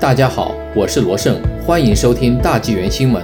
[0.00, 3.20] 大家好，我是罗胜，欢迎收听大纪元新闻。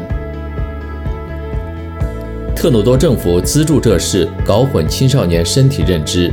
[2.56, 6.32] 特鲁多政府资助这事，搞混青少年身体认知。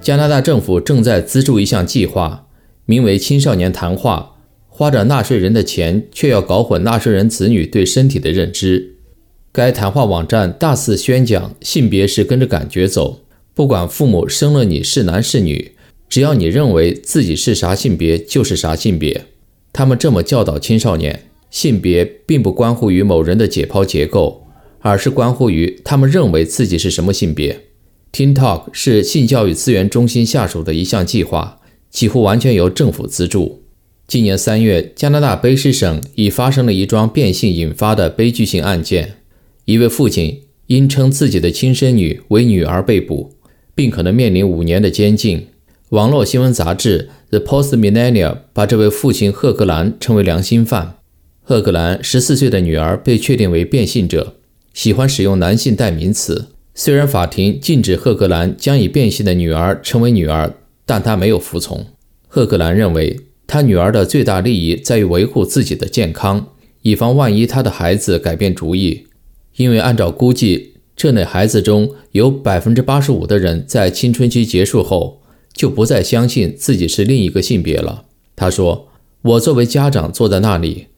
[0.00, 2.46] 加拿大政府正在资助一项计划，
[2.86, 4.36] 名为“青少年谈话”，
[4.70, 8.98] 花着纳税人的钱，却要搞混纳税人子女对身体的认知。
[9.50, 13.22] 该谈话网站大肆宣讲，性别是跟着感觉走，
[13.52, 15.72] 不管父母生了你是男是女，
[16.08, 19.24] 只要你认为自己是啥性别，就是啥性别。
[19.74, 24.46] 他们这么教导青少年：性别并不关乎于某人的解剖结构，
[24.78, 27.60] 而是关乎于他们认为自己是什么性别。
[28.12, 31.60] Teen Talk 是性教育资源中心下属的一项计划，
[31.90, 33.64] 几乎完全由政府资助。
[34.06, 39.14] 今年三月，加拿大卑诗省已发生了一桩变性引发的悲剧性案件，
[39.64, 43.32] 一位父亲因称自己的亲生女为女儿被捕，
[43.74, 45.48] 并可能面临五年的监禁。
[45.94, 50.96] 网络新闻杂志《The Post Millennial》把这位父亲赫格兰称为良心犯。
[51.44, 54.34] 赫格兰十四岁的女儿被确定为变性者，
[54.72, 56.48] 喜欢使用男性代名词。
[56.74, 61.86] 虽然法庭禁止赫格兰将以变性的女儿称为女儿，但他没有服从。
[62.26, 66.48] 赫格兰认为，他女儿的最大利益在于维护自己的健康，
[66.82, 69.06] 以防万一他的孩子改变主意。
[69.54, 75.20] 因为按照估计，这类孩子中有百分之八十五的人在青春期结束后。
[75.54, 78.04] 就不再相信自己是另一个性别了。
[78.36, 78.88] 他说
[79.22, 80.88] ：“我作为家长坐在那里，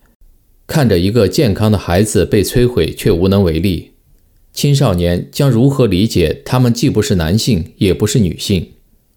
[0.67, 3.93] 看着一个健康的孩子被摧毁，却无能为力。
[4.53, 8.71] 青少年将如何理解他们既不是男性，也不是女性？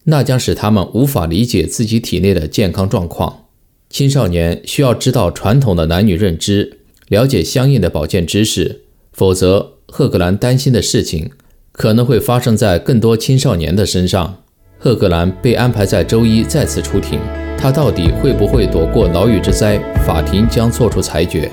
[0.03, 3.45] 那将使他们无法理解自己体内的健康状况。
[3.89, 8.81] 青少年需要知道传统的男女认知，了解相应的保健知识，
[9.13, 11.31] 否则，赫格兰担心的事情
[11.71, 14.43] 可能会发生在更多青少年的身上。”
[14.81, 17.19] 赫格兰被安排在周一再次出庭，
[17.57, 19.77] 他到底会不会躲过牢狱之灾？
[20.07, 21.51] 法庭将作出裁决。